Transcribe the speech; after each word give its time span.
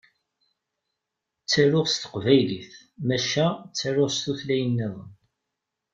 Ttaruɣ 1.43 1.85
s 1.89 1.95
teqbaylit 2.01 2.71
maca 3.07 3.47
ttaruɣ 3.69 4.09
s 4.11 4.17
tutlayin-nniḍen. 4.23 5.11